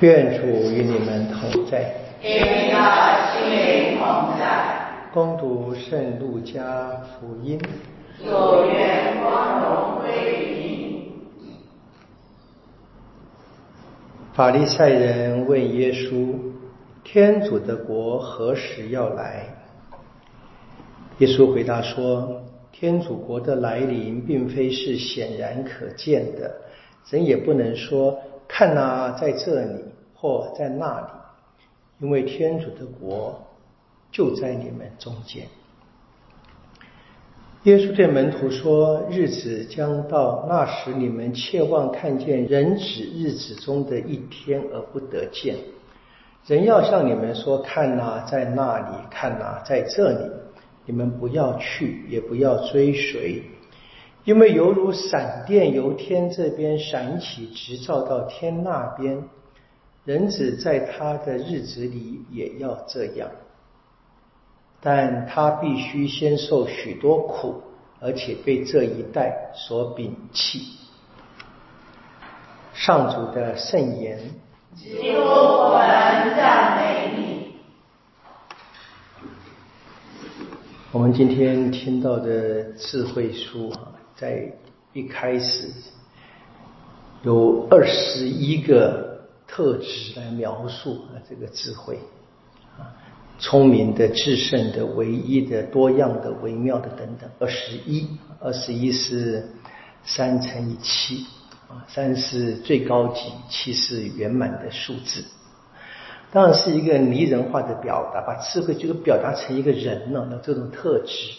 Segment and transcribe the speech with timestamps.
[0.00, 1.94] 愿主与你们同在。
[2.22, 2.76] 与你的
[3.32, 4.44] 心灵同在。
[5.14, 7.58] 恭读圣路加福音。
[8.22, 11.12] 所愿光荣归于你。
[14.34, 16.34] 法利赛人问耶稣
[17.02, 19.44] ：“天主的国何时要来？”
[21.20, 26.54] 耶稣回答说：“天主国的来临，并非是显然可见的，
[27.08, 28.18] 人也不能说。”
[28.58, 29.84] 看呐，在这里
[30.14, 31.06] 或在那里，
[32.00, 33.38] 因为天主的国
[34.10, 35.46] 就在你们中间。
[37.64, 42.82] 耶稣对门徒说：“日子将到，那时你们切望看见人子
[43.14, 45.56] 日子中的一天而不得见。
[46.46, 50.30] 人要向你们说：看呐，在那里；看呐，在这里。
[50.86, 53.42] 你们不要去，也不要追随。”
[54.26, 59.22] 因为犹如闪电由天这边闪起，直照到天那边，
[60.04, 63.30] 人子在他的日子里也要这样，
[64.80, 67.62] 但他必须先受许多苦，
[68.00, 70.80] 而且被这一代所摒弃。
[72.74, 74.18] 上主的圣言。
[74.74, 77.54] 基督，我们赞美你。
[80.90, 83.92] 我们今天听到的智慧书啊。
[84.16, 84.50] 在
[84.94, 85.70] 一开始
[87.22, 91.98] 有二十一个特质来描述啊，这个智慧
[92.78, 92.96] 啊，
[93.38, 98.08] 聪明的、制胜的、唯一的、多样的、微妙的等等，二十一，
[98.40, 99.46] 二十一是
[100.02, 101.26] 三乘以七
[101.68, 105.22] 啊，三是最高级，七是圆满的数字，
[106.32, 111.34] 当然是一个拟人化的表达，把智慧就是表达成一个人呢那这种特质。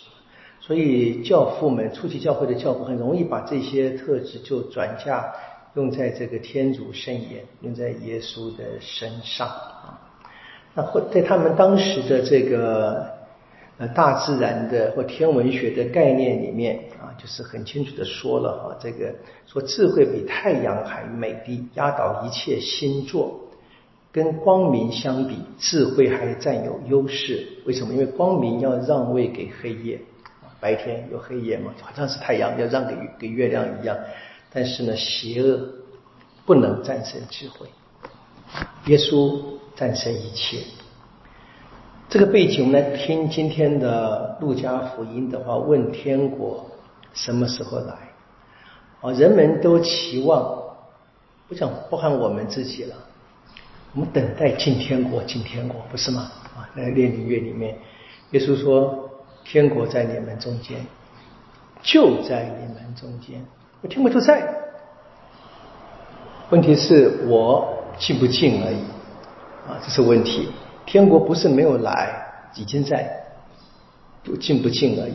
[0.67, 5.33] 所以教父们初期教会的教父很容易把这些特质就转嫁
[5.75, 9.97] 用在这个天主圣言，用在耶稣的身上啊。
[10.73, 13.07] 那或在他们当时的这个
[13.77, 19.15] 呃大自然的或天文学的概念里面啊，就是很清楚的说了哈，这个
[19.45, 23.39] 说智慧比太阳还美丽，压倒一切星座，
[24.11, 27.47] 跟光明相比，智慧还占有优势。
[27.65, 27.93] 为什么？
[27.93, 29.97] 因为光明要让位给黑夜。
[30.59, 33.95] 白天有黑夜嘛，好像是太阳要让给给月亮一样，
[34.51, 35.59] 但是呢，邪恶
[36.45, 37.67] 不能战胜智慧，
[38.87, 39.39] 耶稣
[39.75, 40.63] 战胜一切。
[42.09, 46.65] 这个背景，我们来听今天的路加福音的话，问天国
[47.13, 47.93] 什么时候来？
[49.01, 50.59] 啊，人们都期望，
[51.47, 52.95] 不想包含我们自己了，
[53.93, 56.31] 我们等待进天国，进天国，不是吗？
[56.55, 57.77] 啊，在列宁月里面，
[58.31, 59.03] 耶稣说。
[59.49, 60.85] 天国在你们中间，
[61.81, 63.45] 就在你们中间。
[63.81, 64.45] 我天国就在，
[66.49, 68.81] 问题是我进不进而已
[69.65, 70.49] 啊，这是问题。
[70.86, 73.09] 天国不是没有来，已经在，
[74.21, 75.13] 不进不进而已。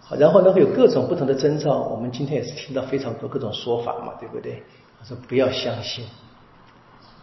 [0.00, 1.78] 好，然后呢会有各种不同的征兆。
[1.78, 4.64] 我们今天也是听到非常多各种说法嘛，对不对？
[4.98, 6.04] 他说不要相信，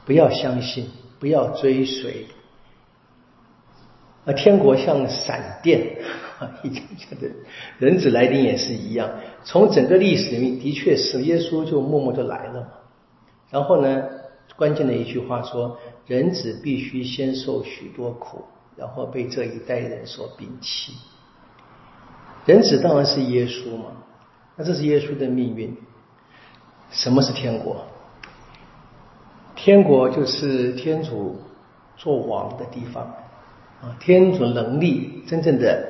[0.06, 0.90] 不要相信，
[1.20, 2.28] 不要追随。
[4.26, 5.98] 啊天国像闪电，
[6.40, 7.28] 啊，已经讲的，
[7.78, 9.10] 人子来临也是一样。
[9.44, 12.68] 从整个历史里面，的确是耶稣就默默的来了嘛。
[13.50, 14.04] 然后呢，
[14.56, 18.44] 关键的一句话说，人子必须先受许多苦，
[18.78, 20.94] 然后被这一代人所摒弃。
[22.46, 23.92] 人子当然是耶稣嘛，
[24.56, 25.76] 那这是耶稣的命运。
[26.90, 27.86] 什么是天国？
[29.56, 31.42] 天国就是天主
[31.98, 33.14] 做王的地方。
[34.00, 35.88] 天主能力真正的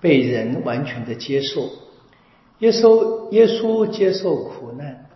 [0.00, 1.70] 被人完全的接受，
[2.58, 5.08] 耶稣耶稣接受苦难，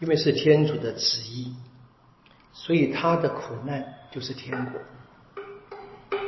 [0.00, 1.54] 因为是天主的旨意，
[2.52, 6.18] 所以他的苦难就是天国。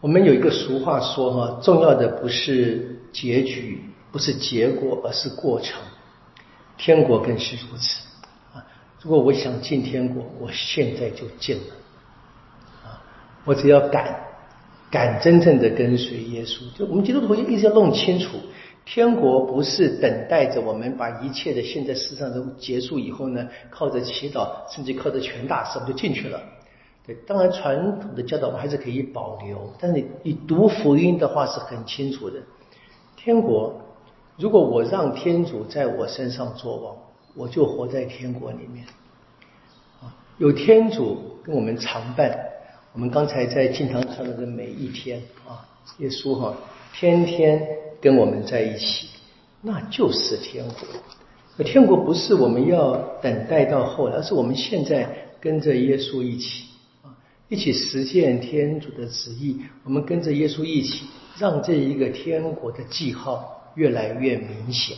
[0.00, 5.80] 我们有一个俗话说哈，重要的不是结局，不是结果，而是过程。
[6.78, 8.06] 天国更是如此
[8.54, 8.64] 啊！
[9.02, 11.74] 如果我想进天国，我现在就进了
[12.84, 13.02] 啊！
[13.44, 14.29] 我只要敢。
[14.90, 18.38] 敢真正的跟随耶稣，就我们基督徒一直要弄清楚，
[18.84, 26.42] 天国不是等待着我们把一切的现在世上都结束以后呢，靠着祈祷，甚至靠着全大事，我们就进去了。
[27.06, 32.40] 对，当然传统的教导我们还是可以保留，但是你读福音的话是很清楚的。
[33.16, 33.80] 天国，
[34.36, 36.96] 如果我让天主在我身上作王，
[37.36, 38.84] 我就活在天国里面。
[40.02, 42.49] 啊，有天主跟我们常伴。
[42.92, 45.64] 我们刚才在敬堂唱的每一天啊，
[45.98, 46.56] 耶稣哈，
[46.92, 47.64] 天天
[48.00, 49.06] 跟我们在一起，
[49.62, 51.64] 那就是天国。
[51.64, 55.08] 天国不是我们要等待到后来，而是我们现在
[55.40, 56.64] 跟着耶稣一起
[57.04, 57.14] 啊，
[57.48, 59.60] 一起实现天主的旨意。
[59.84, 61.04] 我们跟着耶稣一起，
[61.38, 64.96] 让这一个天国的记号越来越明显。